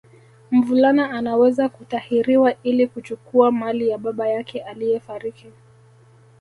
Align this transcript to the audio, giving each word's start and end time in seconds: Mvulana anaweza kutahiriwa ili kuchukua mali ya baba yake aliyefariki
Mvulana 0.51 1.11
anaweza 1.11 1.69
kutahiriwa 1.69 2.55
ili 2.63 2.87
kuchukua 2.87 3.51
mali 3.51 3.89
ya 3.89 3.97
baba 3.97 4.27
yake 4.27 4.61
aliyefariki 4.61 5.47